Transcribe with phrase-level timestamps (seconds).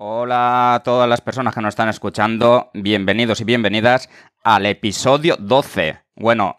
[0.00, 4.08] Hola a todas las personas que nos están escuchando, bienvenidos y bienvenidas
[4.44, 5.98] al episodio 12.
[6.14, 6.56] Bueno,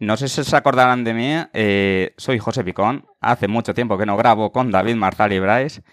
[0.00, 4.06] no sé si se acordarán de mí, eh, soy José Picón, hace mucho tiempo que
[4.06, 5.84] no grabo con David Marzal y Bryce,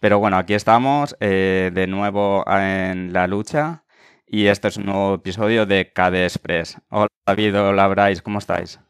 [0.00, 3.84] pero bueno, aquí estamos eh, de nuevo en la lucha
[4.26, 6.78] y este es un nuevo episodio de KD Express.
[6.88, 8.80] Hola David, hola Bryce, ¿cómo estáis?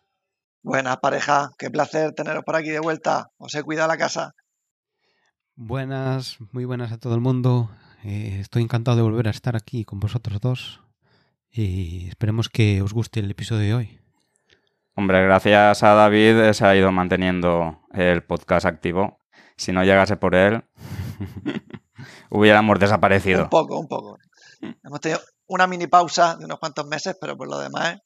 [0.63, 4.37] Buenas pareja, qué placer teneros por aquí de vuelta, os he cuidado la casa.
[5.59, 7.71] Buenas, muy buenas a todo el mundo.
[8.05, 10.83] Eh, estoy encantado de volver a estar aquí con vosotros dos
[11.51, 14.01] y esperemos que os guste el episodio de hoy.
[14.97, 19.19] Hombre, gracias a David se ha ido manteniendo el podcast activo.
[19.57, 20.63] Si no llegase por él,
[22.29, 23.45] hubiéramos desaparecido.
[23.45, 24.19] Un poco, un poco.
[24.85, 27.99] Hemos tenido una mini pausa de unos cuantos meses, pero por lo demás.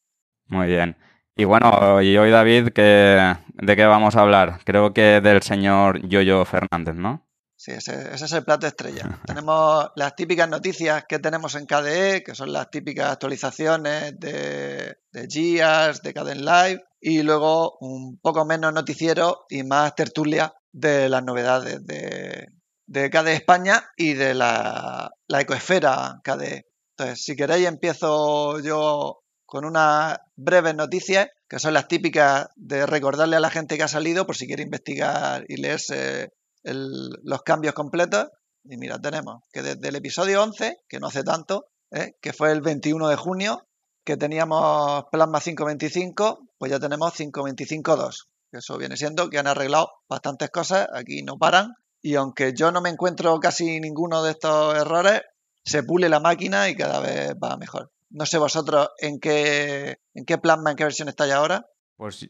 [0.46, 0.96] Muy bien.
[1.34, 4.60] Y bueno, y hoy David, ¿de qué vamos a hablar?
[4.64, 7.26] Creo que del señor Yoyo Fernández, ¿no?
[7.62, 9.20] Sí, ese, es el plato estrella.
[9.26, 15.26] tenemos las típicas noticias que tenemos en KDE, que son las típicas actualizaciones de, de
[15.28, 21.22] GIAS, de KDE Live, y luego un poco menos noticiero y más tertulia de las
[21.22, 22.46] novedades de,
[22.86, 26.64] de KDE España y de la, la ecosfera KDE.
[26.96, 33.36] Entonces, si queréis, empiezo yo con unas breves noticias, que son las típicas de recordarle
[33.36, 38.28] a la gente que ha salido, por si quiere investigar y leerse los cambios completos.
[38.64, 42.16] Y mira, tenemos que desde el episodio 11, que no hace tanto, ¿eh?
[42.20, 43.66] que fue el 21 de junio,
[44.04, 48.26] que teníamos Plasma 525, pues ya tenemos 525.2.
[48.52, 51.74] Eso viene siendo que han arreglado bastantes cosas, aquí no paran.
[52.02, 55.22] Y aunque yo no me encuentro casi ninguno de estos errores,
[55.64, 57.92] se pule la máquina y cada vez va mejor.
[58.10, 61.66] No sé vosotros en qué, en qué plasma, en qué versión estáis ahora.
[61.96, 62.28] Pues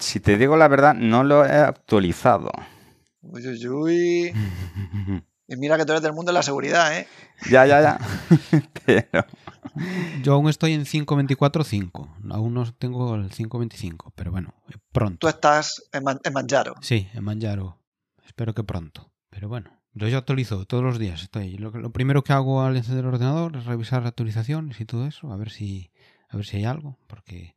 [0.00, 2.50] si te digo la verdad, no lo he actualizado.
[3.20, 4.32] Uy, uy, uy.
[5.48, 7.06] y mira que tú eres del mundo de la seguridad, ¿eh?
[7.50, 7.98] Ya, ya, ya.
[8.86, 9.24] pero...
[10.22, 12.30] Yo aún estoy en 524.5.
[12.30, 14.54] Aún no tengo el 525, pero bueno,
[14.92, 15.18] pronto.
[15.18, 16.74] Tú estás en, Manjaro.
[16.80, 17.78] Sí, en Manjaro.
[18.26, 19.12] Espero que pronto.
[19.30, 21.22] Pero bueno, yo ya actualizo todos los días.
[21.22, 21.56] Estoy.
[21.58, 25.32] Lo, lo, primero que hago al encender el ordenador es revisar actualizaciones y todo eso,
[25.32, 25.90] a ver si,
[26.28, 27.54] a ver si hay algo, porque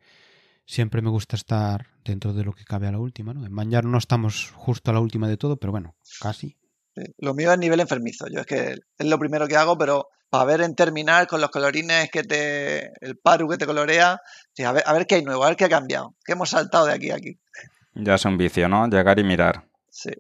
[0.72, 3.46] siempre me gusta estar dentro de lo que cabe a la última, ¿no?
[3.46, 6.56] En Manjaro no estamos justo a la última de todo, pero bueno, casi.
[7.18, 8.28] Lo mío es nivel enfermizo.
[8.28, 11.50] Yo es que es lo primero que hago, pero para ver en terminal con los
[11.50, 12.94] colorines que te.
[13.06, 14.22] el paru que te colorea.
[14.66, 16.16] a, ver, a ver qué hay nuevo, a ver qué ha cambiado.
[16.24, 17.38] ¿Qué hemos saltado de aquí a aquí?
[17.94, 18.88] Ya es un vicio, ¿no?
[18.88, 19.68] Llegar y mirar.
[19.90, 20.12] Sí.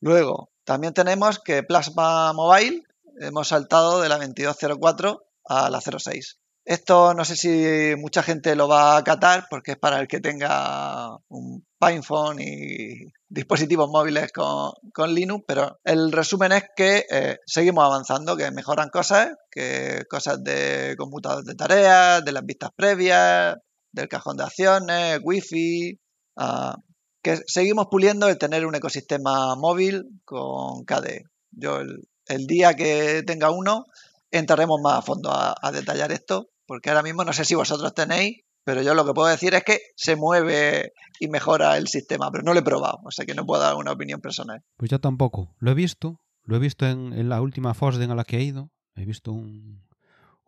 [0.00, 2.82] Luego, también tenemos que Plasma Mobile
[3.20, 6.41] hemos saltado de la 2204 a la 06.
[6.64, 10.20] Esto no sé si mucha gente lo va a catar porque es para el que
[10.20, 17.84] tenga un PinePhone y dispositivos móviles con, Linux, pero el resumen es que eh, seguimos
[17.84, 23.56] avanzando, que mejoran cosas, que cosas de computadores de tareas, de las vistas previas,
[23.90, 25.98] del cajón de acciones, wifi,
[26.36, 26.74] uh,
[27.22, 31.24] que seguimos puliendo el tener un ecosistema móvil con KDE.
[31.50, 33.86] Yo el, día que tenga uno
[34.30, 38.44] entraremos más a fondo a detallar esto, porque ahora mismo no sé si vosotros tenéis,
[38.64, 42.44] pero yo lo que puedo decir es que se mueve y mejora el sistema, pero
[42.44, 44.64] no lo he probado, o sea que no puedo dar una opinión personal.
[44.78, 45.54] Pues yo tampoco.
[45.58, 48.70] Lo he visto, lo he visto en, la última FOSDEN a la que he ido.
[48.94, 49.86] He visto un,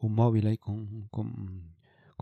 [0.01, 1.77] móvil ahí con, con,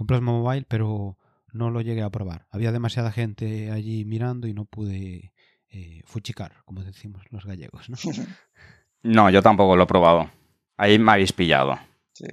[0.04, 1.16] Plasma Mobile, pero
[1.52, 2.48] no lo llegué a probar.
[2.50, 5.32] Había demasiada gente allí mirando y no pude
[5.68, 7.88] eh, fuchicar, como decimos los gallegos.
[7.88, 7.96] ¿no?
[9.04, 10.28] no, yo tampoco lo he probado.
[10.76, 11.78] Ahí me habéis pillado.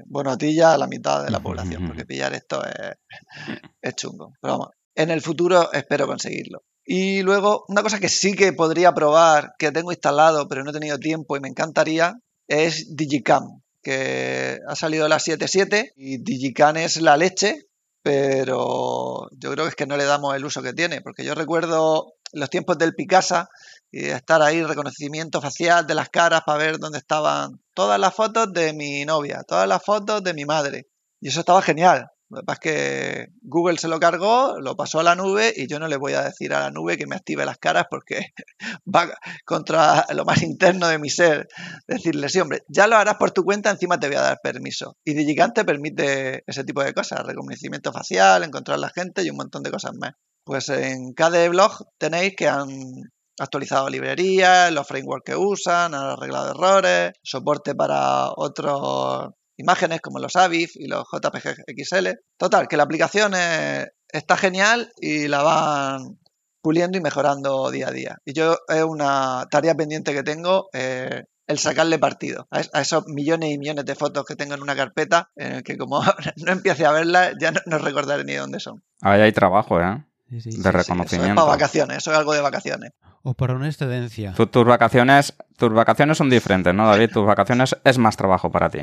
[0.08, 2.98] Bueno, a ti ya la mitad de la población, porque pillar esto es,
[3.82, 4.34] es chungo.
[4.42, 6.64] Pero vamos, en el futuro espero conseguirlo.
[6.86, 10.74] Y luego, una cosa que sí que podría probar, que tengo instalado, pero no he
[10.74, 17.00] tenido tiempo y me encantaría, es Digicam, que ha salido la 7.7 y Digicam es
[17.00, 17.68] la leche,
[18.02, 21.36] pero yo creo que es que no le damos el uso que tiene, porque yo
[21.36, 23.50] recuerdo los tiempos del Picasa
[23.92, 28.52] y estar ahí, reconocimiento facial de las caras para ver dónde estaban todas las fotos
[28.54, 30.88] de mi novia, todas las fotos de mi madre.
[31.22, 32.10] Y eso estaba genial.
[32.30, 35.68] Lo que pasa es que Google se lo cargó, lo pasó a la nube y
[35.68, 38.34] yo no le voy a decir a la nube que me active las caras porque
[38.86, 39.10] va
[39.46, 41.48] contra lo más interno de mi ser.
[41.88, 44.96] Decirle, sí, hombre, ya lo harás por tu cuenta, encima te voy a dar permiso.
[45.04, 49.38] Y Digigante permite ese tipo de cosas, reconocimiento facial, encontrar a la gente y un
[49.38, 50.12] montón de cosas más.
[50.44, 52.68] Pues en KDE Blog tenéis que han
[53.40, 58.76] actualizado librerías, los frameworks que usan, han arreglado errores, soporte para otras
[59.58, 62.08] imágenes como los AVIF y los JPG XL.
[62.38, 63.34] Total, que la aplicación
[64.08, 66.20] está genial y la van
[66.62, 68.18] puliendo y mejorando día a día.
[68.26, 73.52] Y yo es una tarea pendiente que tengo, eh, el sacarle partido a, esos millones
[73.52, 76.02] y millones de fotos que tengo en una carpeta, en el que como
[76.46, 78.84] no empiece a verlas, ya no, recordaré ni dónde son.
[79.02, 80.06] Ahí hay trabajo, ¿eh?
[80.30, 81.26] De reconocimiento.
[81.26, 82.92] eso es para vacaciones, eso es algo de vacaciones.
[83.24, 84.34] O para una excedencia.
[84.34, 87.10] tus, vacaciones, tus vacaciones son diferentes, ¿no, David?
[87.12, 88.80] Tus vacaciones es más trabajo para ti.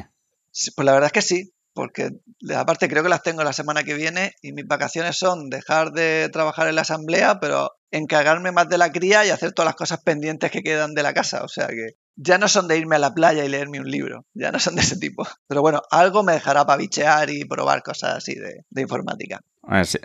[0.74, 2.10] pues la verdad es que sí, porque
[2.54, 6.28] aparte creo que las tengo la semana que viene y mis vacaciones son dejar de
[6.32, 10.00] trabajar en la asamblea, pero encargarme más de la cría y hacer todas las cosas
[10.02, 11.44] pendientes que quedan de la casa.
[11.44, 14.24] O sea que ya no son de irme a la playa y leerme un libro,
[14.32, 15.26] ya no son de ese tipo.
[15.46, 19.42] Pero bueno, algo me dejará para bichear y probar cosas así de, informática.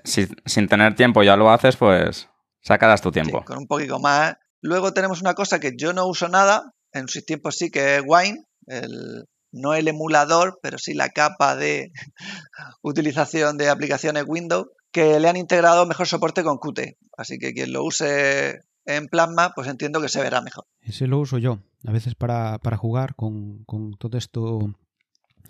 [0.04, 2.30] Si, sin tener tiempo ya lo haces, pues
[2.62, 3.44] sacarás tu tiempo.
[3.46, 4.36] con un poquito más.
[4.62, 8.04] Luego tenemos una cosa que yo no uso nada, en sus tiempos sí que es
[8.06, 11.92] Wine, el, no el emulador, pero sí la capa de
[12.82, 16.98] utilización de aplicaciones Windows, que le han integrado mejor soporte con Qt.
[17.18, 20.66] Así que quien lo use en Plasma, pues entiendo que se verá mejor.
[20.82, 23.66] Ese lo uso yo, a veces para, jugar con,
[23.98, 24.74] todo esto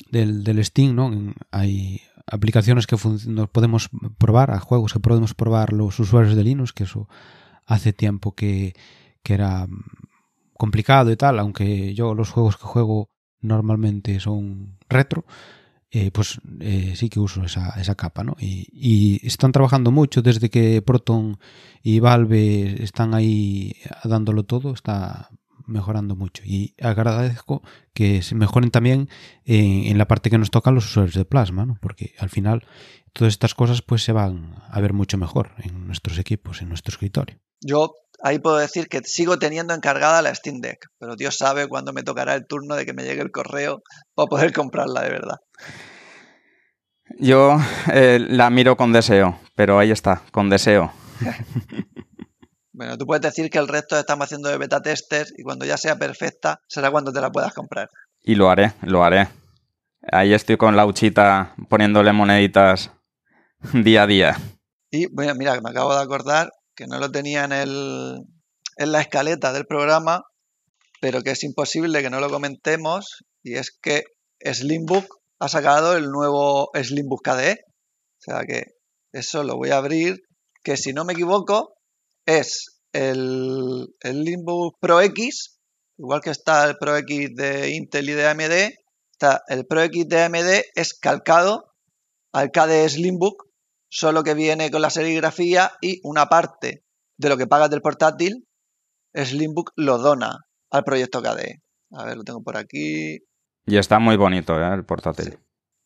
[0.09, 1.33] del, del Steam, ¿no?
[1.49, 2.97] Hay aplicaciones que
[3.27, 7.07] nos podemos probar, a juegos que podemos probar los usuarios de Linux, que eso
[7.65, 8.73] hace tiempo que,
[9.23, 9.67] que era
[10.53, 13.09] complicado y tal, aunque yo los juegos que juego
[13.41, 15.25] normalmente son retro,
[15.93, 18.35] eh, pues eh, sí que uso esa, esa capa, ¿no?
[18.39, 21.37] Y, están trabajando mucho desde que Proton
[21.83, 23.75] y Valve están ahí
[24.05, 25.29] dándolo todo, está
[25.71, 26.43] mejorando mucho.
[26.45, 27.63] Y agradezco
[27.93, 29.09] que se mejoren también
[29.45, 31.77] en, la parte que nos toca a los usuarios de Plasma, ¿no?
[31.81, 32.65] Porque al final
[33.13, 36.91] todas estas cosas pues se van a ver mucho mejor en nuestros equipos, en nuestro
[36.91, 37.39] escritorio.
[37.61, 41.93] Yo ahí puedo decir que sigo teniendo encargada la Steam Deck, pero Dios sabe cuándo
[41.93, 43.81] me tocará el turno de que me llegue el correo
[44.15, 45.37] para poder comprarla de verdad.
[47.19, 47.59] Yo
[47.93, 50.91] eh, la miro con deseo, pero ahí está, con deseo.
[52.81, 55.77] bueno, tú puedes decir que el resto estamos haciendo de beta testers y cuando ya
[55.77, 57.91] sea perfecta será cuando te la puedas comprar.
[58.23, 59.27] Y lo haré, lo haré.
[60.11, 62.89] Ahí estoy con la uchita poniéndole moneditas
[63.73, 64.37] día a día.
[64.89, 68.23] Y bueno, mira, me acabo de acordar que no lo tenía en, el,
[68.77, 70.23] en la escaleta del programa,
[70.99, 74.05] pero que es imposible que no lo comentemos, y es que
[74.43, 75.05] Slimbook
[75.37, 77.59] ha sacado el nuevo Slimbook KDE.
[77.61, 78.63] O sea que
[79.11, 80.23] eso lo voy a abrir,
[80.63, 81.75] que si no me equivoco
[82.25, 85.59] es el, el Slimbook Pro X,
[85.97, 88.73] igual que está el Pro X de Intel y de AMD,
[89.11, 91.73] está el Pro X de AMD es calcado
[92.33, 93.51] al KDE Slimbook
[93.89, 96.85] solo que viene con la serigrafía y una parte
[97.17, 98.47] de lo que pagas del portátil,
[99.13, 101.61] Slimbook lo dona al proyecto KDE.
[101.91, 103.19] A ver, lo tengo por aquí.
[103.65, 104.73] Y está muy bonito ¿eh?
[104.73, 105.37] el portátil.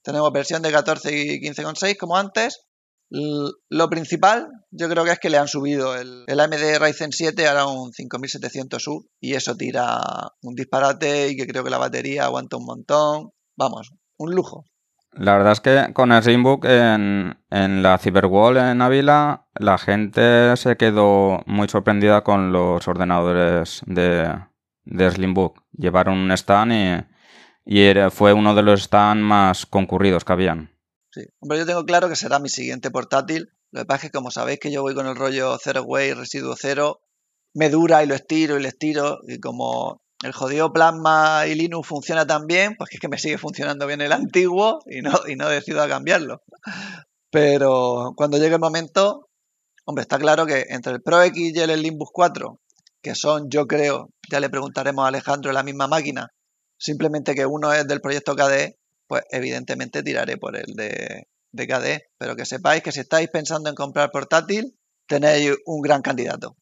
[0.04, 2.65] Tenemos versión de 14 y 15,6 como antes.
[3.10, 7.48] Lo principal, yo creo que es que le han subido el, el AMD Ryzen 7
[7.48, 10.02] ahora un 5700U y eso tira
[10.42, 13.32] un disparate y que creo que la batería aguanta un montón.
[13.56, 14.66] Vamos, un lujo.
[15.12, 16.24] La verdad es que con el
[16.64, 23.82] en, en la Cyberwall en Ávila, la gente se quedó muy sorprendida con los ordenadores
[23.86, 24.30] de,
[24.84, 25.64] de Slimbook.
[25.72, 27.06] Llevaron un stand
[27.66, 30.75] y fue uno de los stands más concurridos que habían.
[31.16, 33.54] Sí, hombre, yo tengo claro que será mi siguiente portátil.
[33.72, 36.12] Lo que pasa es que, como sabéis que yo voy con el rollo Zero Way,
[36.12, 37.00] residuo cero,
[37.54, 39.20] me dura y lo estiro y lo estiro.
[39.26, 43.38] Y como el jodido Plasma y Linux funciona tan bien, pues es que me sigue
[43.38, 46.44] funcionando bien el antiguo y no, y no decido a cambiarlo.
[47.32, 49.30] Pero cuando llegue el momento,
[49.86, 52.60] hombre, está claro que entre el Pro X y el Limbus 4,
[53.02, 56.34] que son, yo creo, ya le preguntaremos a Alejandro la misma máquina,
[56.78, 62.10] simplemente que uno es del proyecto KDE, pues evidentemente tiraré por el de, de KDE.
[62.18, 66.56] Pero que sepáis que si estáis pensando en comprar portátil, tenéis un gran candidato.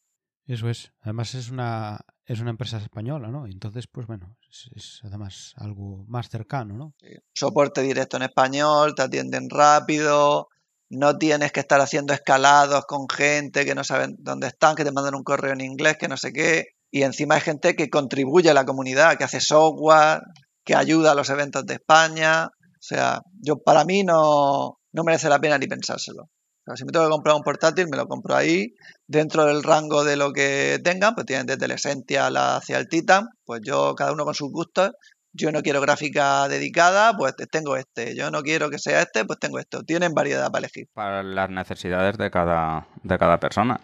[0.46, 0.92] Eso es.
[1.00, 3.46] Además es una es una empresa española, ¿no?
[3.46, 4.36] Entonces, pues bueno,
[4.74, 6.94] es, además algo más cercano, ¿no?
[7.34, 10.48] Soporte directo en español, te atienden rápido,
[10.88, 14.92] no tienes que estar haciendo escalados con gente que no saben dónde están, que te
[14.92, 16.68] mandan un correo en inglés, que no sé qué.
[16.90, 20.22] Y encima hay gente que contribuye a la comunidad, que hace software,
[20.64, 22.46] que ayuda a los eventos de España.
[22.46, 26.28] O sea, yo para mí no, no merece la pena ni pensárselo
[26.74, 28.74] si me tengo que comprar un portátil, me lo compro ahí.
[29.06, 33.26] Dentro del rango de lo que tengan, pues tienen desde el Essential hacia el Titan.
[33.44, 34.92] Pues yo, cada uno con sus gustos.
[35.36, 38.16] Yo no quiero gráfica dedicada, pues tengo este.
[38.16, 39.82] Yo no quiero que sea este, pues tengo esto.
[39.82, 40.88] Tienen variedad para elegir.
[40.94, 43.80] Para las necesidades de cada, de cada persona.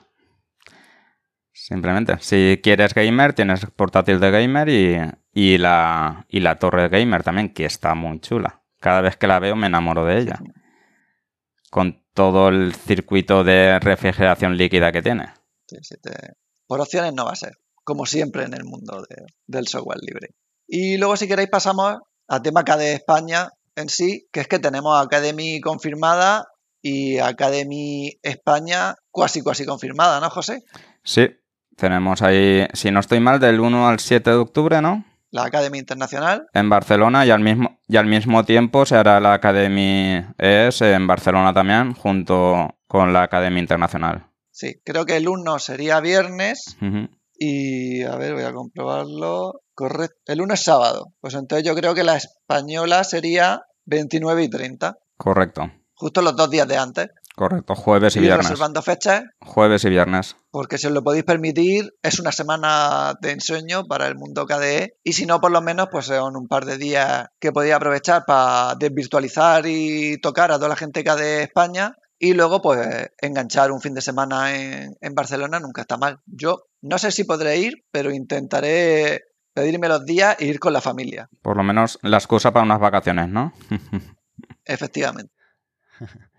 [1.52, 2.16] Simplemente.
[2.20, 4.96] Si quieres gamer, tienes portátil de gamer y,
[5.32, 8.62] y, la, y la torre de gamer también, que está muy chula.
[8.80, 10.40] Cada vez que la veo me enamoro de ella.
[11.70, 15.32] Con todo el circuito de refrigeración líquida que tiene.
[16.66, 19.04] Por opciones no va a ser, como siempre en el mundo
[19.46, 20.34] del software libre.
[20.66, 25.00] Y luego, si queréis, pasamos a tema KDE España en sí, que es que tenemos
[25.04, 26.48] Academy confirmada
[26.82, 30.62] y Academy España casi casi confirmada, ¿no, José?
[31.02, 31.28] Sí,
[31.76, 35.04] tenemos ahí, si no estoy mal, del 1 al 7 de octubre, ¿no?
[35.30, 36.46] La Academy Internacional.
[36.52, 41.06] En Barcelona y al mismo, y al mismo tiempo se hará la Academy ES en
[41.06, 44.26] Barcelona también, junto con la Academy Internacional.
[44.50, 46.76] Sí, creo que el 1 sería viernes
[47.34, 49.62] y, a ver, voy a comprobarlo.
[49.74, 50.16] Correcto.
[50.26, 51.12] El 1 es sábado.
[51.20, 56.48] Pues entonces yo creo que la española sería 29 y 30, Correcto, justo los dos
[56.48, 57.08] días de antes.
[57.40, 57.74] Correcto.
[57.74, 58.50] Jueves y viernes.
[58.50, 60.36] reservando fechas Jueves y viernes.
[60.50, 64.98] porque si os lo podéis permitir, es una semana de ensueño para el mundo KDE
[65.02, 68.24] y si no, por lo menos, pues son un par de días que podéis aprovechar
[68.26, 73.80] para desvirtualizar y tocar a toda la gente KDE España y luego, pues, enganchar un
[73.80, 76.20] fin de semana en, en Barcelona nunca está mal.
[76.26, 79.22] Yo no sé si podré ir, pero intentaré
[79.54, 82.80] pedirme los días e ir con la familia, Por lo menos la excusa para unas
[82.80, 83.54] vacaciones, ¿no?
[84.66, 85.32] efectivamente.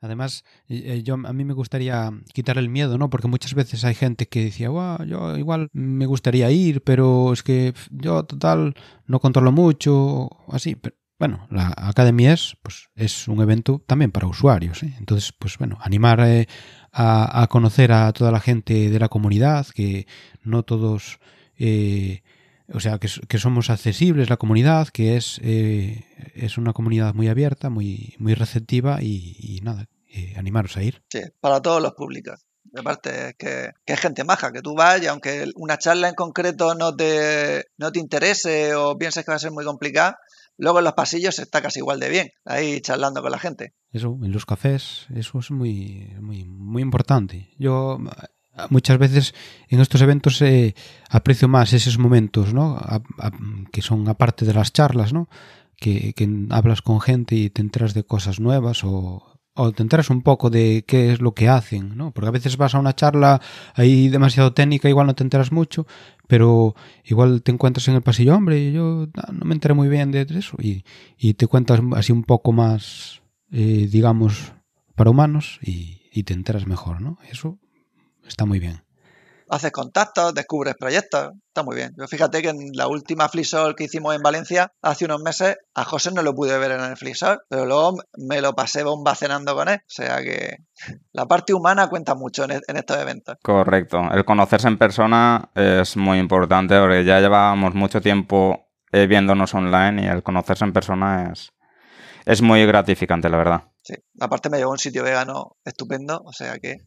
[0.00, 3.10] Además, eh, yo, a mí me gustaría quitar el miedo, ¿no?
[3.10, 7.42] Porque muchas veces hay gente que decía, "Buah, yo igual me gustaría ir, pero es
[7.42, 8.74] que yo total
[9.06, 10.76] no controlo mucho, así.
[10.76, 14.94] Pero, bueno, la Academy es, pues, es un evento también para usuarios, ¿eh?
[15.00, 16.46] Entonces, pues bueno, animar eh,
[16.92, 20.06] a, a conocer a toda la gente de la comunidad, que
[20.44, 21.18] no todos...
[21.58, 22.22] eh,
[22.72, 27.28] o sea, que, que somos accesibles la comunidad, que es, eh, es una comunidad muy
[27.28, 31.02] abierta, muy, muy receptiva y, y nada, eh, animaros a ir.
[31.10, 32.40] Sí, para todos los públicos.
[32.64, 36.08] De parte es que, que es gente maja, que tú vas y aunque una charla
[36.08, 40.18] en concreto no te, no te interese o pienses que va a ser muy complicada,
[40.58, 43.72] luego en los pasillos está casi igual de bien, ahí charlando con la gente.
[43.90, 47.54] Eso, en los cafés, eso es muy, muy, muy importante.
[47.58, 47.98] Yo
[48.70, 49.34] muchas veces
[49.68, 50.74] en estos eventos eh,
[51.10, 52.78] aprecio más esos momentos, ¿no?
[53.72, 55.28] Que son aparte de las charlas, ¿no?
[55.76, 56.14] Que,
[56.50, 59.24] hablas con gente y te enteras de cosas nuevas o,
[59.74, 62.12] te enteras un poco de qué es lo que hacen, ¿no?
[62.12, 63.40] Porque a veces vas a una charla
[63.74, 65.86] ahí demasiado técnica, igual no te enteras mucho,
[66.28, 70.12] pero igual te encuentras en el pasillo, hombre, yo ah, no me enteré muy bien
[70.12, 70.84] de eso, y,
[71.16, 74.52] y te cuentas así un poco más, eh, digamos,
[74.94, 77.18] para humanos y, y te enteras mejor, ¿no?
[77.30, 77.58] Eso
[78.28, 78.82] está muy bien.
[79.50, 81.94] Haces contactos, descubres proyectos, está muy bien.
[81.96, 85.84] Yo fíjate que en la última Flisol que hicimos en Valencia hace unos meses, a
[85.84, 89.54] José no lo pude ver en el Flisol, pero luego me lo pasé bomba cenando
[89.54, 89.76] con él.
[89.78, 90.56] O sea que
[91.12, 93.36] la parte humana cuenta mucho en, e- en estos eventos.
[93.42, 94.02] Correcto.
[94.12, 100.02] El conocerse en persona es muy importante porque ya llevábamos mucho tiempo eh, viéndonos online
[100.02, 101.52] y el conocerse en persona es,
[102.26, 103.62] es muy gratificante, la verdad.
[103.88, 103.94] Sí.
[104.20, 106.82] Aparte me llevó a un sitio vegano estupendo, o sea que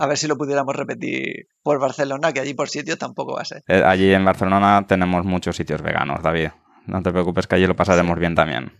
[0.00, 3.44] a ver si lo pudiéramos repetir por Barcelona, que allí por sitios tampoco va a
[3.44, 3.62] ser.
[3.68, 6.48] Eh, allí en Barcelona tenemos muchos sitios veganos, David.
[6.86, 8.72] No te preocupes que allí lo pasaremos bien también.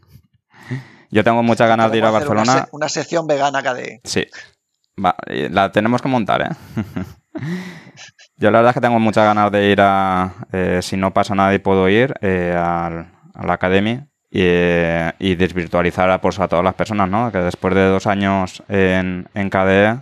[1.12, 2.64] Yo tengo muchas ganas de ir a una Barcelona.
[2.64, 4.00] se- Una, sección vegana KDE.
[4.02, 4.26] Sí.
[5.02, 6.49] Va, la tenemos que montar, ¿eh?
[8.37, 10.34] Yo la verdad es que tengo muchas ganas de ir a...
[10.52, 15.12] eh, si no pasa nada y puedo ir eh, al- a la academia y, eh,
[15.20, 17.30] y desvirtualizar a, pues, a todas las personas, ¿no?
[17.30, 20.00] Que después de dos años en, en KDE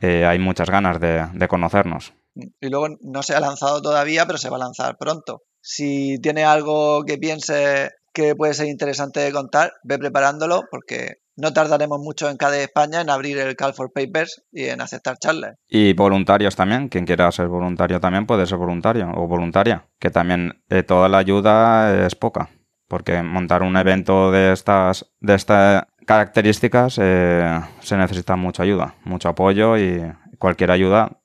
[0.00, 2.12] eh, hay muchas ganas de, de conocernos.
[2.36, 5.42] Y luego no se ha lanzado todavía, pero se va a lanzar pronto.
[5.60, 11.52] Si tiene algo que piense que puede ser interesante de contar, ve preparándolo porque no
[11.52, 15.56] tardaremos mucho en KDE España en abrir el Call for Papers y en aceptar charlas.
[15.68, 20.62] Y voluntarios también, quien quiera ser voluntario también puede ser voluntario o voluntaria, que también
[20.68, 22.50] eh, toda la ayuda es poca,
[22.88, 29.28] porque montar un evento de estas, de estas características eh, se necesita mucha ayuda, mucho
[29.28, 30.02] apoyo y
[30.38, 31.20] cualquier ayuda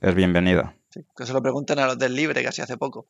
[0.00, 0.76] es bienvenida.
[0.90, 3.08] Sí, que se lo pregunten a los del Libre, que así hace poco.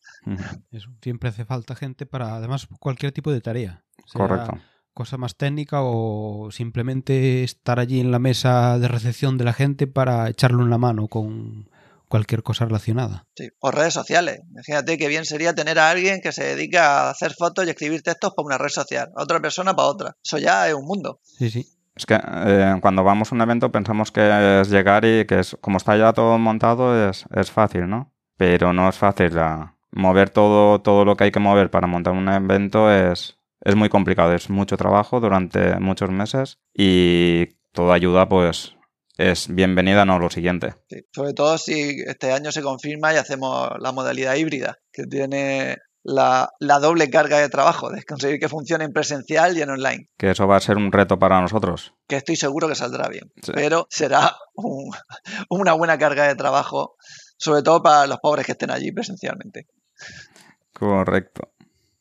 [0.73, 0.91] Eso.
[1.03, 3.85] Siempre hace falta gente para, además, cualquier tipo de tarea.
[4.07, 4.59] Sea Correcto.
[4.95, 9.87] Cosa más técnica o simplemente estar allí en la mesa de recepción de la gente
[9.87, 11.69] para echarle una mano con
[12.09, 13.27] cualquier cosa relacionada.
[13.35, 13.49] Sí.
[13.61, 14.41] O redes sociales.
[14.51, 18.03] Imagínate qué bien sería tener a alguien que se dedica a hacer fotos y escribir
[18.03, 20.17] textos para una red social, a otra persona para otra.
[20.25, 21.21] Eso ya es un mundo.
[21.23, 21.67] Sí, sí.
[21.95, 25.57] Es que eh, cuando vamos a un evento pensamos que es llegar y que es,
[25.63, 28.13] como está ya todo montado es, es fácil, ¿no?
[28.37, 29.35] Pero no es fácil.
[29.35, 33.75] la- mover todo, todo lo que hay que mover para montar un evento es, es
[33.77, 34.35] muy complicado.
[34.35, 38.76] Es mucho trabajo durante muchos meses y toda ayuda pues
[39.17, 40.75] es bienvenida, no lo siguiente.
[40.89, 45.79] Sí, Sobre todo si este año se confirma y hacemos la modalidad híbrida, que tiene
[46.03, 50.09] la, la doble carga de trabajo, de conseguir que funcione en presencial y en online,
[50.19, 51.95] Que eso va a ser un reto para nosotros.
[52.07, 53.53] que estoy seguro que saldrá bien, Sí.
[53.55, 54.93] pero será un-
[55.51, 56.95] una buena carga de trabajo,
[57.39, 59.67] sobre todo para los pobres que estén allí presencialmente.
[60.73, 61.53] Correcto.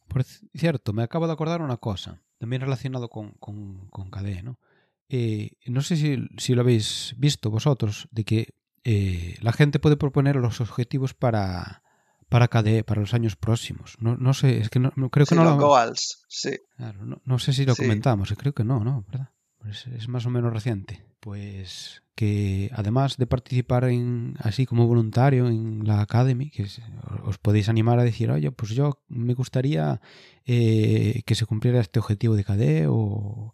[0.07, 4.60] Por cierto, me acabo de acordar una cosa, también relacionado con, con, con KDE, ¿no?
[5.09, 9.97] Eh, no sé si, si, lo habéis visto vosotros, de que eh, la gente puede
[9.97, 11.83] proponer los objetivos para,
[12.29, 13.95] para KDE, para los años próximos.
[14.00, 15.67] No, no sé, es que no, creo que sí, no los lo...
[15.67, 16.57] goals, sí.
[16.77, 17.83] Claro, no, no, sé si lo Sí.
[17.83, 19.03] comentamos, creo que no, ¿no?
[19.07, 19.29] ¿Verdad?
[19.59, 21.03] Pues es más o menos reciente.
[21.19, 26.81] Pues que además de participar en así como voluntario en la Academy, que es-
[27.24, 30.01] os podéis animar a decir, oye, pues yo me gustaría
[30.45, 33.53] eh, que se cumpliera este objetivo de KDE o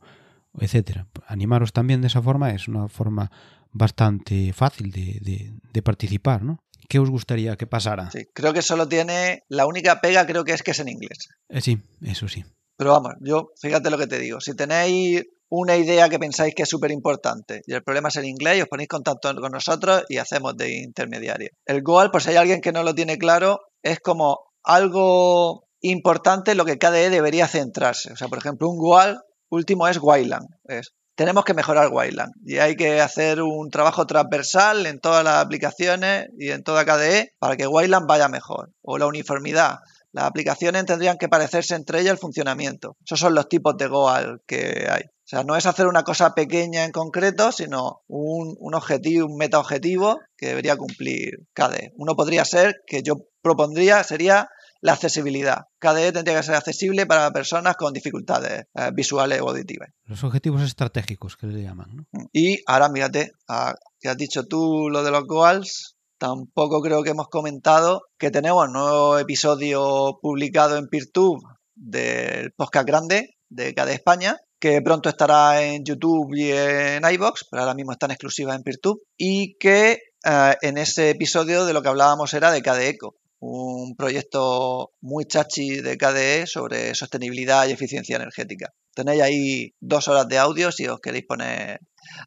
[0.59, 1.07] etcétera.
[1.27, 3.31] Animaros también de esa forma, es una forma
[3.71, 6.59] bastante fácil de, de- de participar, ¿no?
[6.89, 8.11] ¿Qué os gustaría que pasara?
[8.11, 8.25] sí.
[8.33, 9.43] Creo que solo tiene.
[9.47, 11.29] La única pega creo que es que es en inglés.
[11.47, 12.43] Eh, sí, eso sí.
[12.75, 14.41] Pero vamos, yo, fíjate lo que te digo.
[14.41, 18.25] Si tenéis una idea que pensáis que es súper importante y el problema es en
[18.25, 21.49] inglés, os ponéis contacto con nosotros y hacemos de intermediario.
[21.65, 26.51] El goal, por si hay alguien que no lo tiene claro, es como algo importante
[26.51, 28.11] en lo que KDE debería centrarse.
[28.13, 30.47] O sea, por ejemplo, un goal último es Wayland.
[30.65, 35.43] Es, tenemos que mejorar Wayland y hay que hacer un trabajo transversal en todas las
[35.43, 38.71] aplicaciones y en toda KDE para que Wayland vaya mejor.
[38.81, 39.79] O la uniformidad.
[40.13, 42.97] Las aplicaciones tendrían que parecerse entre ellas el funcionamiento.
[43.05, 45.03] Esos son los tipos de Goal que hay.
[45.03, 49.37] O sea, no es hacer una cosa pequeña en concreto, sino un, un objetivo, un
[49.37, 51.93] meta objetivo que debería cumplir KDE.
[51.95, 54.49] Uno podría ser, que yo propondría, sería
[54.81, 55.59] la accesibilidad.
[55.79, 59.89] KDE tendría que ser accesible para personas con dificultades eh, visuales o auditivas.
[60.05, 62.05] Los objetivos estratégicos que le llaman, ¿no?
[62.33, 67.11] Y ahora mírate, a- que has dicho tú lo de los goals, tampoco creo que
[67.11, 71.41] hemos comentado que tenemos un nuevo episodio publicado en PeerTube
[71.75, 77.63] del podcast grande de KDE España, que pronto estará en YouTube y en iBox, pero
[77.63, 81.81] ahora mismo está en exclusiva en PeerTube, y que eh, en ese episodio de lo
[81.81, 87.71] que hablábamos era de KDE Eco, un proyecto muy chachi de KDE sobre sostenibilidad y
[87.71, 88.69] eficiencia energética.
[88.93, 91.79] Tenéis ahí dos horas de audio si os queréis poner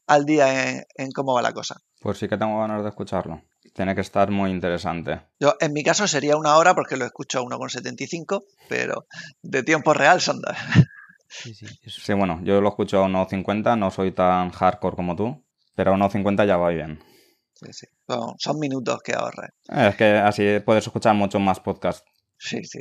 [0.07, 1.77] al día en, en cómo va la cosa.
[2.01, 3.43] Pues sí que tengo ganas de escucharlo.
[3.75, 5.21] Tiene que estar muy interesante.
[5.41, 9.07] Yo, en mi caso sería una hora porque lo escucho a 1,75, pero
[9.43, 10.57] de tiempo real son dos.
[11.29, 11.67] Sí, sí.
[11.83, 15.43] es- Sí, bueno, yo lo escucho a 1.50, no soy tan hardcore como tú,
[15.75, 17.01] pero a 1.50 ya va bien.
[17.55, 17.87] Sí, sí.
[18.09, 19.51] Son, son minutos que ahorres.
[19.69, 22.05] Eh, Es que así puedes escuchar mucho más podcasts.
[22.39, 22.81] Sí, sí.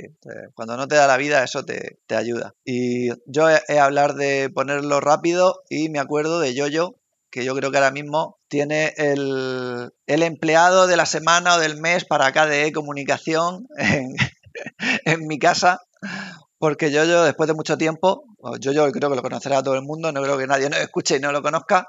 [0.55, 2.53] Cuando no te da la vida, eso te, te ayuda.
[2.65, 6.95] Y yo he, he hablar de ponerlo rápido y me acuerdo de Yoyo,
[7.29, 11.79] que yo creo que ahora mismo tiene el, el empleado de la semana o del
[11.79, 14.15] mes para KDE Comunicación en,
[15.05, 15.79] en mi casa.
[16.57, 20.11] Porque Yoyo, después de mucho tiempo, bueno, Yoyo creo que lo conocerá todo el mundo,
[20.11, 21.87] no creo que nadie nos escuche y no lo conozca.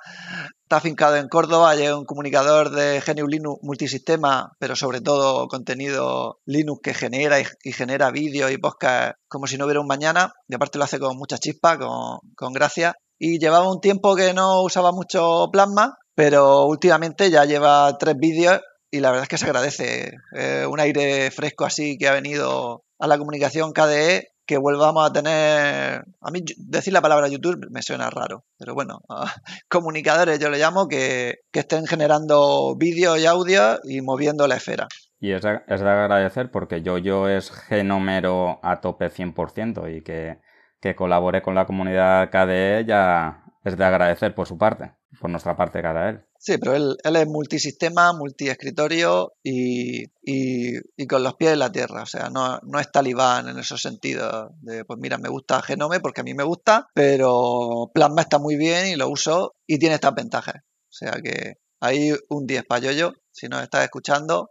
[0.74, 5.46] Está afincado en Córdoba y es un comunicador de GNU Linux multisistema, pero sobre todo
[5.46, 9.86] contenido Linux que genera y, y genera vídeos y podcast como si no hubiera un
[9.86, 10.32] mañana.
[10.48, 12.96] Y aparte lo hace con mucha chispa, con, con gracia.
[13.20, 18.60] Y llevaba un tiempo que no usaba mucho Plasma, pero últimamente ya lleva tres vídeos
[18.90, 20.10] y la verdad es que se agradece.
[20.36, 25.12] Eh, un aire fresco así que ha venido a la comunicación KDE que volvamos a
[25.12, 29.24] tener, a mí yo- decir la palabra YouTube me suena raro, pero bueno, a
[29.68, 34.86] comunicadores yo le llamo que, que estén generando vídeos y audio y moviendo la esfera.
[35.20, 40.38] Y es de, es de agradecer porque yo es genomero a tope 100% y que,
[40.80, 45.56] que colabore con la comunidad KDE ya es de agradecer por su parte, por nuestra
[45.56, 46.20] parte cada él.
[46.38, 51.72] Sí, pero él, él es multisistema, multiescritorio y, y, y con los pies en la
[51.72, 52.02] tierra.
[52.02, 56.00] O sea, no, no es talibán en esos sentidos de, pues mira, me gusta Genome
[56.00, 59.94] porque a mí me gusta, pero Plasma está muy bien y lo uso y tiene
[59.94, 60.56] estas ventajas.
[60.56, 64.50] O sea que hay un 10 para yo Si nos estás escuchando,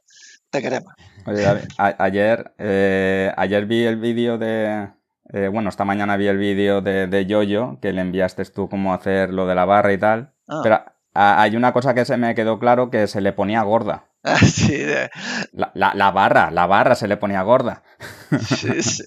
[0.49, 0.93] te queremos.
[1.25, 4.89] Oye, David, a- ayer, eh, ayer vi el vídeo de...
[5.31, 8.93] eh, bueno, esta mañana vi el vídeo de, de Yoyo, que le enviaste tú cómo
[8.93, 10.33] hacer lo de la barra y tal.
[10.47, 10.59] Ah.
[10.63, 10.75] Pero
[11.13, 14.05] a- hay una cosa que se me quedó claro, que se le ponía gorda.
[14.41, 15.09] Sí, de-
[15.53, 17.83] La, la- la barra, la barra se le ponía gorda.
[18.41, 19.03] sí, sí.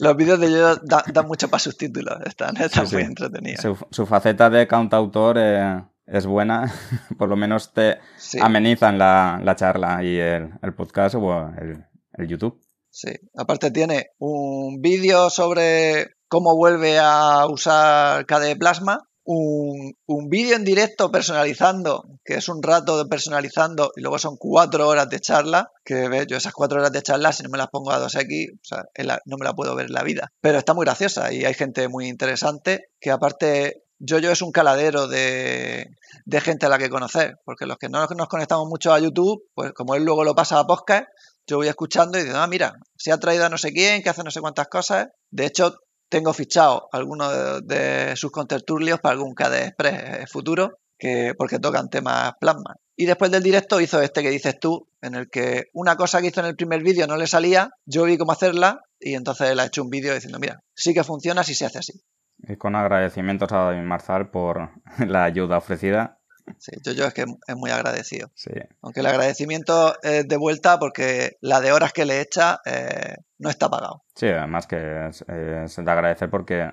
[0.00, 2.18] Los vídeos de yo dan, dan mucho para sus títulos.
[2.26, 3.08] Están, están Sí, muy sí.
[3.08, 3.60] entretenidos.
[3.62, 6.72] Su, su faceta de cantautor eh, es buena,
[7.18, 8.38] por lo menos te Sí.
[8.40, 11.84] amenizan la, la charla y el, el podcast o el,
[12.14, 12.60] el YouTube.
[12.90, 20.56] Sí, aparte tiene un vídeo sobre cómo vuelve a usar KDE Plasma, un, un vídeo
[20.56, 25.20] en directo personalizando, que es un rato de personalizando y luego son cuatro horas de
[25.20, 27.98] charla, que ves, yo esas cuatro horas de charla, si no me las pongo a
[28.00, 30.32] 2X, o sea, en la- no me la puedo ver en la vida.
[30.40, 33.82] Pero está muy graciosa y hay gente muy interesante que aparte...
[34.00, 35.88] Yoyo es un caladero de,
[36.24, 39.42] de gente a la que conocer, porque los que no nos conectamos mucho a YouTube,
[39.56, 41.06] pues como él luego lo pasa a podcast,
[41.48, 44.10] yo voy escuchando y digo, ah, mira, se ha traído a no sé quién, que
[44.10, 45.08] hace no sé cuántas cosas.
[45.30, 45.76] De hecho,
[46.10, 52.32] tengo fichado algunos de, sus contertulios para algún KD Express futuro, que, porque tocan temas
[52.38, 52.76] plasma.
[52.96, 56.28] Y después del directo hizo este que dices tú, en el que una cosa que
[56.28, 59.60] hizo en el primer vídeo no le salía, yo vi cómo hacerla y entonces él
[59.60, 61.92] ha hecho un vídeo diciendo, mira, sí que funciona si se hace así.
[62.40, 64.70] Y con agradecimientos a David Marzal por
[65.06, 66.17] la ayuda ofrecida
[66.58, 68.30] Sí, yo, yo es que es muy agradecido.
[68.34, 68.50] Sí.
[68.82, 73.50] Aunque el agradecimiento es de vuelta porque la de horas que le echa eh, no
[73.50, 74.02] está pagado.
[74.14, 76.70] Sí, además que es, de agradecer porque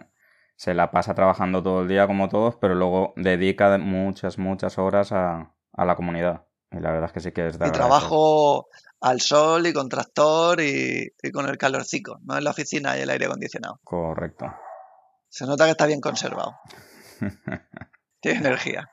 [0.55, 5.11] se la pasa trabajando todo el día como todos, pero luego dedica muchas, muchas horas
[5.11, 6.45] a, la comunidad.
[6.71, 8.67] Y la verdad es que sí que es de Y trabajo
[9.01, 13.01] al sol y con tractor y, y, con el calorcico, no en la oficina y
[13.01, 13.79] el aire acondicionado.
[13.83, 14.45] Correcto.
[15.29, 16.55] Se nota que está bien conservado.
[18.21, 18.89] Tiene energía.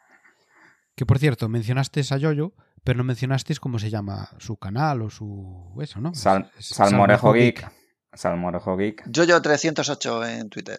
[0.95, 2.53] Que por cierto, mencionaste a Yoyo,
[2.85, 5.75] pero no mencionasteis cómo se llama su canal o su.
[5.81, 6.13] Eso, ¿no?
[6.15, 7.67] Salmorejo Geek.
[8.15, 9.07] Salmorejo Geek.
[9.07, 10.79] Yoyo308 en Twitter.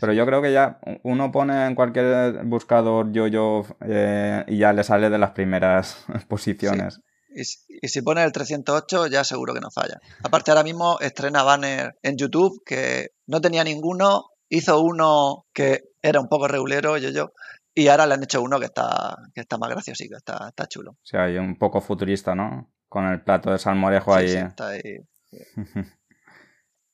[0.00, 4.84] Pero yo creo que ya uno pone en cualquier buscador Yoyo eh, y ya le
[4.84, 7.00] sale de las primeras posiciones.
[7.34, 9.98] Y, si pone el 308 ya seguro que no falla.
[10.22, 16.20] Aparte ahora mismo estrena banner en YouTube que no tenía ninguno, hizo uno que era
[16.20, 17.32] un poco regulero, yo yo,
[17.74, 20.92] y ahora le han hecho uno que está, que está más graciosito, está, está chulo.
[20.92, 22.70] O sea, hay un poco futurista, ¿no?
[22.88, 24.28] Con el plato de salmorejo ahí.
[24.28, 24.98] Sí, está ahí.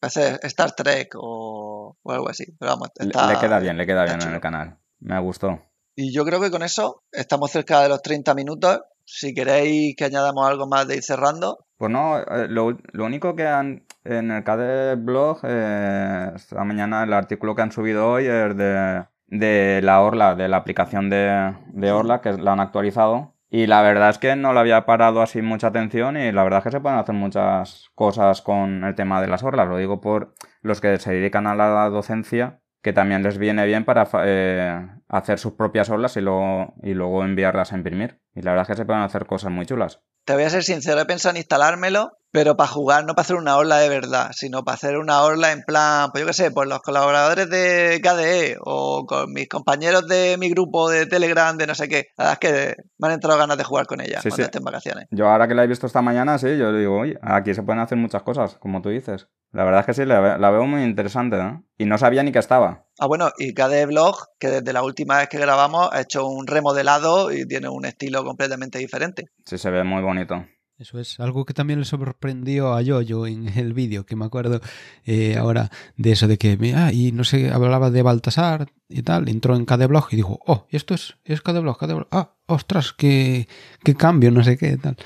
[0.01, 2.45] Parece Star Trek o, algo así.
[2.59, 4.79] Pero vamos, le, queda bien, le queda bien en el canal.
[5.01, 5.61] Me gustó.
[5.97, 8.81] Y yo creo que con eso estamos cerca de los 30 minutos.
[9.05, 11.67] Si queréis que añadamos algo más de ir cerrando.
[11.77, 17.13] Pues no, eh, lo, único que han en el KD blog, eh, esta mañana el
[17.13, 21.93] artículo que han subido hoy es de de la Orla, de la aplicación de, de
[21.93, 23.35] Orla, que la han actualizado.
[23.51, 26.59] Y la verdad es que no le había parado así mucha atención y la verdad
[26.59, 29.69] es que se pueden hacer muchas cosas con el tema de las orlas.
[29.69, 33.87] Lo digo por los que se dedican a la docencia, que también les viene bien
[33.87, 38.21] para eh, hacer sus propias orlas y luego, y luego enviarlas a imprimir.
[38.35, 40.03] Y la verdad es que se pueden hacer cosas muy chulas.
[40.27, 43.37] Te voy a ser sincero, he pensado en instalármelo pero para jugar, no para hacer
[43.37, 46.51] una orla de verdad, sino para hacer una orla en plan, pues yo qué sé,
[46.51, 51.67] por los colaboradores de KDE o con mis compañeros de mi grupo de Telegram, de
[51.67, 52.09] no sé qué.
[52.17, 54.65] La verdad es que me han entrado ganas de jugar con ella cuando estén en
[54.65, 55.07] vacaciones.
[55.11, 57.81] Yo ahora que la he visto esta mañana, sí, yo digo, oye, aquí se pueden
[57.81, 59.29] hacer muchas cosas, como tú dices.
[59.51, 61.65] La verdad es que sí, la, veo muy interesante, ¿no?
[61.79, 62.85] Y no sabía ni que estaba.
[62.99, 66.47] Ah, bueno, y KDE Blog, que desde la última vez que grabamos ha hecho un
[66.47, 69.25] remodelado y tiene un estilo completamente diferente.
[69.47, 70.45] Sí, se ve muy bonito.
[70.79, 74.61] Eso es algo que también le sorprendió a Yoyo en el vídeo, que me acuerdo
[75.05, 79.29] eh, ahora de eso, de que, ah, y no sé, hablaba de Baltasar y tal,
[79.29, 83.49] entró en KDBlog y dijo, oh, esto es, es KDBlog, KDBlog, ah, ostras, qué,
[83.83, 84.97] qué cambio, no sé qué, tal.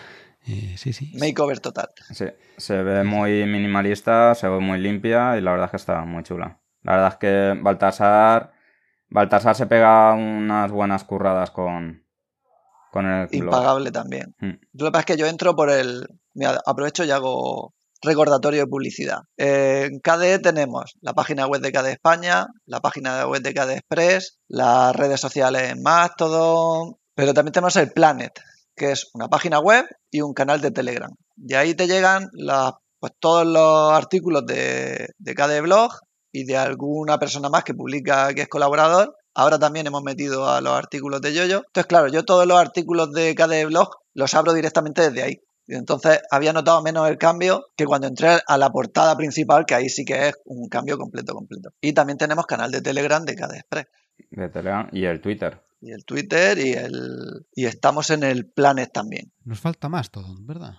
[0.47, 1.11] Eh, sí, sí.
[1.19, 1.89] Makeover total.
[2.11, 2.27] Sí,
[2.59, 6.23] se ve muy minimalista, se ve muy limpia y la verdad es que está muy
[6.23, 6.61] chula.
[6.83, 8.53] La verdad es que Baltasar,
[9.09, 12.02] Baltasar se pega unas buenas curradas con,
[13.31, 14.35] Impagable también.
[14.39, 14.53] Mm.
[14.75, 16.07] Lo que pasa es que yo entro por el.
[16.67, 19.21] aprovecho y hago recordatorio de publicidad.
[19.37, 24.39] en KDE tenemos la página web de KDE España, la página web de KDE Express,
[24.49, 28.33] las redes sociales en Mastodon, pero también tenemos el Planet,
[28.75, 31.13] que es una página web y un canal de Telegram.
[31.37, 32.29] Y ahí te llegan
[32.99, 35.93] pues, todos los artículos de, de KDE Blog
[36.33, 40.61] y de alguna persona más que publica que es colaborador Ahora también hemos metido a
[40.61, 41.63] los artículos de Yoyo.
[41.67, 45.41] Entonces, claro, yo todos los artículos de KDE Blog los abro directamente desde ahí.
[45.67, 49.75] Y entonces había notado menos el cambio que cuando entré a la portada principal, que
[49.75, 51.71] ahí sí que es un cambio completo, completo.
[51.81, 53.87] Y también tenemos canal de Telegram de KDE Express.
[54.31, 55.63] De Telegram y el Twitter.
[55.81, 59.33] Y el Twitter y el y estamos en el Planet también.
[59.45, 60.75] Nos falta más todo, ¿verdad?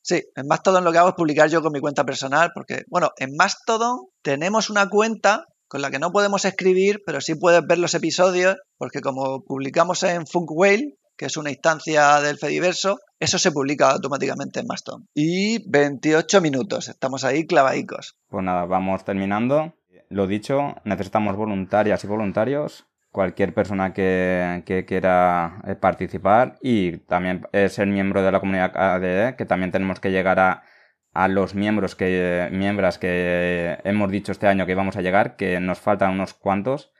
[0.00, 3.10] Sí, en Mastodon lo que hago es publicar yo con mi cuenta personal, porque, bueno,
[3.16, 7.78] en Mastodon tenemos una cuenta con la que no podemos escribir, pero sí puedes ver
[7.78, 13.38] los episodios, porque como publicamos en Funk Whale, que es una instancia del Fediverso, eso
[13.38, 15.08] se publica automáticamente en Mastodon.
[15.14, 18.16] Y 28 minutos, estamos ahí clavadicos.
[18.28, 19.74] Pues nada, vamos terminando.
[20.08, 22.86] Lo dicho, necesitamos voluntarias y voluntarios.
[23.10, 29.46] Cualquier persona que, quiera eh, participar y también ser miembro de la comunidad ADE, que
[29.46, 30.62] también tenemos que llegar a
[31.16, 35.58] a los miembros que miembros que hemos dicho este año que vamos a llegar, que
[35.60, 36.92] nos faltan unos cuantos.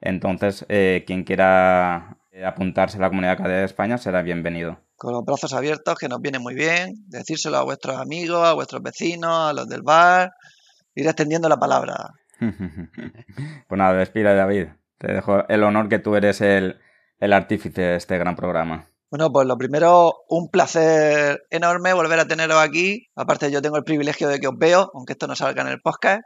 [0.00, 4.78] Entonces, eh, quien quiera apuntarse a la comunidad KDE de España será bienvenido.
[4.96, 8.80] Con los brazos abiertos, que nos viene muy bien, decírselo a vuestros amigos, a vuestros
[8.80, 10.34] vecinos, a los del bar,
[10.94, 12.12] ir extendiendo la palabra.
[12.38, 14.68] pues nada, despida David.
[14.98, 16.78] Te dejo el honor que tú eres el,
[17.18, 18.86] el artífice de este gran programa.
[19.14, 23.06] Bueno, pues lo primero, un placer enorme volver a teneros aquí.
[23.14, 25.80] Aparte, yo tengo el privilegio de que os veo, aunque esto no salga en el
[25.80, 26.22] podcast.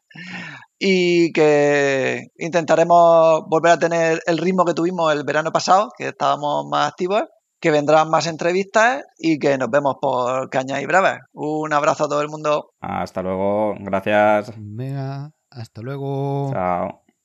[0.79, 6.65] Y que intentaremos volver a tener el ritmo que tuvimos el verano pasado, que estábamos
[6.71, 7.25] más activos,
[7.61, 11.19] que vendrán más entrevistas y que nos vemos por Caña y Bravas.
[11.35, 12.71] Un abrazo a todo el mundo.
[12.81, 14.55] Hasta luego, gracias.
[14.57, 16.53] Venga, hasta luego.
[16.55, 17.08] Chao.